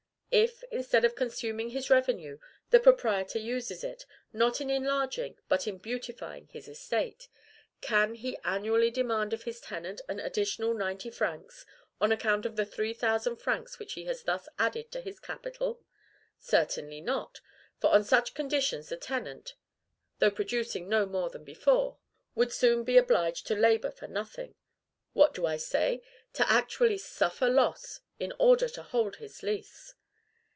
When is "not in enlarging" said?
4.31-5.37